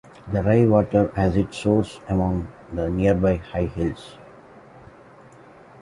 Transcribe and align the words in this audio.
The 0.31 0.41
Rye 0.41 0.65
Water 0.65 1.11
has 1.15 1.37
its 1.37 1.57
source 1.59 1.99
among 2.09 2.47
the 2.73 2.89
nearby 2.89 3.35
high 3.35 3.65
hills. 3.67 4.17